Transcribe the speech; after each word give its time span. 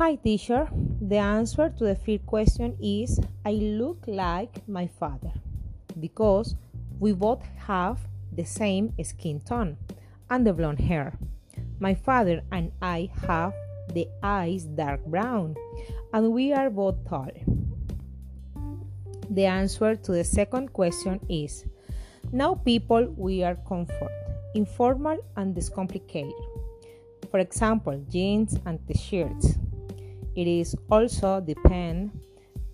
Hi, 0.00 0.14
teacher. 0.14 0.66
The 1.02 1.18
answer 1.18 1.68
to 1.76 1.84
the 1.84 1.94
first 1.94 2.24
question 2.24 2.74
is 2.80 3.20
I 3.44 3.52
look 3.52 4.02
like 4.06 4.66
my 4.66 4.86
father 4.86 5.30
because 6.00 6.54
we 6.98 7.12
both 7.12 7.42
have 7.68 7.98
the 8.32 8.46
same 8.46 8.94
skin 9.02 9.40
tone 9.40 9.76
and 10.30 10.46
the 10.46 10.54
blonde 10.54 10.80
hair. 10.80 11.18
My 11.80 11.92
father 11.92 12.40
and 12.50 12.72
I 12.80 13.10
have 13.28 13.52
the 13.92 14.08
eyes 14.22 14.64
dark 14.64 15.04
brown 15.04 15.54
and 16.14 16.32
we 16.32 16.54
are 16.54 16.70
both 16.70 16.96
tall. 17.06 17.32
The 19.28 19.44
answer 19.44 19.96
to 19.96 20.12
the 20.12 20.24
second 20.24 20.72
question 20.72 21.20
is 21.28 21.66
now 22.32 22.54
people 22.54 23.12
wear 23.18 23.54
comfort, 23.68 24.12
informal 24.54 25.18
and 25.36 25.54
discomplicated. 25.54 26.32
For 27.30 27.38
example, 27.38 28.02
jeans 28.08 28.58
and 28.64 28.80
t-shirts. 28.88 29.58
It 30.36 30.46
is 30.46 30.76
also 30.90 31.40
depend 31.40 32.10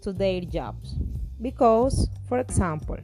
to 0.02 0.12
their 0.12 0.40
jobs 0.42 0.94
because, 1.40 2.08
for 2.28 2.38
example, 2.38 2.98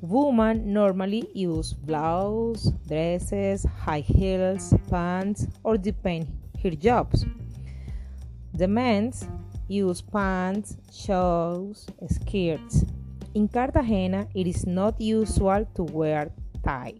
women 0.00 0.72
normally 0.72 1.28
use 1.32 1.72
blouse, 1.72 2.72
dresses, 2.88 3.64
high 3.64 4.00
heels, 4.00 4.74
pants, 4.90 5.46
or 5.62 5.76
depend 5.78 6.26
her 6.62 6.70
jobs. 6.70 7.24
The 8.54 8.68
men 8.68 9.12
use 9.68 10.02
pants, 10.02 10.76
shorts, 10.92 11.86
skirts. 12.10 12.84
In 13.34 13.48
Cartagena, 13.48 14.28
it 14.34 14.46
is 14.46 14.66
not 14.66 15.00
usual 15.00 15.66
to 15.74 15.84
wear 15.84 16.30
tie. 16.62 16.94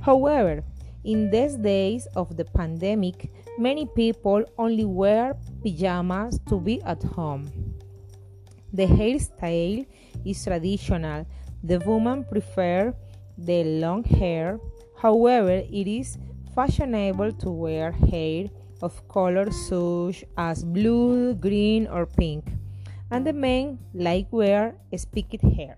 However, 0.00 0.62
in 1.04 1.30
these 1.30 1.56
days 1.56 2.06
of 2.16 2.36
the 2.36 2.44
pandemic, 2.44 3.30
many 3.58 3.86
people 3.86 4.44
only 4.58 4.84
wear 4.84 5.36
pajamas 5.62 6.40
to 6.48 6.58
be 6.58 6.82
at 6.82 7.02
home. 7.02 7.50
The 8.72 8.86
hairstyle 8.86 9.86
is 10.24 10.42
traditional. 10.42 11.26
The 11.62 11.78
women 11.80 12.24
prefer 12.24 12.94
the 13.38 13.64
long 13.64 14.04
hair. 14.04 14.58
However, 14.96 15.62
it 15.70 15.86
is 15.86 16.18
fashionable 16.54 17.32
to 17.32 17.50
wear 17.50 17.92
hair 17.92 18.46
of 18.82 19.06
colors 19.08 19.54
such 19.68 20.24
as 20.36 20.64
blue, 20.64 21.34
green, 21.34 21.86
or 21.86 22.06
pink. 22.06 22.50
And 23.10 23.26
the 23.26 23.32
men 23.32 23.78
like 23.92 24.26
wear 24.32 24.74
spiky 24.96 25.38
hair. 25.54 25.76